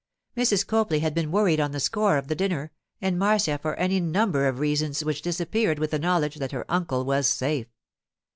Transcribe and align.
Mrs. 0.35 0.65
Copley 0.65 1.01
had 1.01 1.13
been 1.13 1.29
worried 1.31 1.59
on 1.59 1.73
the 1.73 1.79
score 1.79 2.17
of 2.17 2.27
the 2.27 2.33
dinner, 2.33 2.71
and 3.01 3.19
Marcia 3.19 3.59
for 3.59 3.75
any 3.75 3.99
number 3.99 4.47
of 4.47 4.57
reasons 4.57 5.05
which 5.05 5.21
disappeared 5.21 5.77
with 5.77 5.91
the 5.91 5.99
knowledge 5.99 6.37
that 6.37 6.53
her 6.53 6.65
uncle 6.67 7.05
was 7.05 7.27
safe. 7.27 7.67